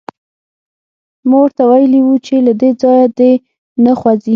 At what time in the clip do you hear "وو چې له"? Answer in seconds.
2.03-2.53